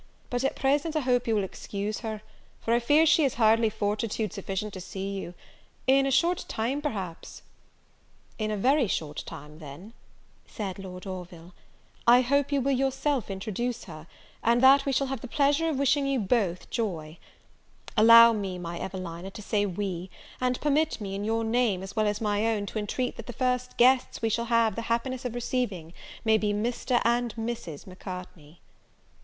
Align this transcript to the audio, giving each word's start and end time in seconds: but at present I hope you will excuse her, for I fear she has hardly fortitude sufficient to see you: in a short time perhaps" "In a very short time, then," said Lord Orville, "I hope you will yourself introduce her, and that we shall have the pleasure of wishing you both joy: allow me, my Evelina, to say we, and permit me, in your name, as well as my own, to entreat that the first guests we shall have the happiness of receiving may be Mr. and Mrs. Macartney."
but 0.31 0.43
at 0.43 0.55
present 0.55 0.95
I 0.95 1.01
hope 1.01 1.27
you 1.27 1.35
will 1.35 1.43
excuse 1.43 1.99
her, 1.99 2.23
for 2.59 2.73
I 2.73 2.79
fear 2.79 3.05
she 3.05 3.21
has 3.21 3.35
hardly 3.35 3.69
fortitude 3.69 4.33
sufficient 4.33 4.73
to 4.73 4.81
see 4.81 5.11
you: 5.11 5.35
in 5.85 6.07
a 6.07 6.09
short 6.11 6.43
time 6.47 6.81
perhaps" 6.81 7.43
"In 8.39 8.49
a 8.49 8.57
very 8.57 8.87
short 8.87 9.21
time, 9.27 9.59
then," 9.59 9.93
said 10.47 10.79
Lord 10.79 11.05
Orville, 11.05 11.53
"I 12.07 12.21
hope 12.21 12.51
you 12.51 12.61
will 12.61 12.71
yourself 12.71 13.29
introduce 13.29 13.83
her, 13.83 14.07
and 14.43 14.59
that 14.63 14.87
we 14.87 14.91
shall 14.91 15.05
have 15.05 15.21
the 15.21 15.27
pleasure 15.27 15.69
of 15.69 15.77
wishing 15.77 16.07
you 16.07 16.19
both 16.19 16.71
joy: 16.71 17.19
allow 17.95 18.33
me, 18.33 18.57
my 18.57 18.79
Evelina, 18.79 19.29
to 19.29 19.41
say 19.43 19.67
we, 19.67 20.09
and 20.41 20.59
permit 20.61 20.99
me, 20.99 21.13
in 21.13 21.23
your 21.23 21.43
name, 21.43 21.83
as 21.83 21.95
well 21.95 22.07
as 22.07 22.19
my 22.19 22.47
own, 22.47 22.65
to 22.65 22.79
entreat 22.79 23.17
that 23.17 23.27
the 23.27 23.33
first 23.33 23.77
guests 23.77 24.19
we 24.19 24.29
shall 24.29 24.45
have 24.45 24.73
the 24.75 24.81
happiness 24.89 25.25
of 25.25 25.35
receiving 25.35 25.93
may 26.25 26.39
be 26.39 26.53
Mr. 26.55 26.99
and 27.05 27.35
Mrs. 27.35 27.85
Macartney." 27.85 28.61